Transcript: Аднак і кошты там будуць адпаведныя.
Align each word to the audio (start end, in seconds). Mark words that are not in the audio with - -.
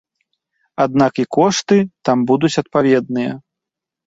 Аднак 0.85 1.13
і 1.23 1.25
кошты 1.37 1.77
там 2.09 2.25
будуць 2.33 2.53
адпаведныя. 2.63 3.31